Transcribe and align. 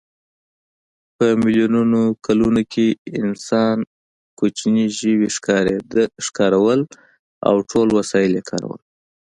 په 1.15 1.25
میلیونو 1.41 2.01
کلونو 2.25 2.61
کې 2.73 2.87
انسان 3.21 3.77
کوچني 4.39 4.85
ژوي 4.97 5.29
ښکارول 6.25 6.81
او 7.47 7.55
ټول 7.71 7.87
وسایل 7.99 8.31
یې 8.37 8.43
کارول. 8.49 8.79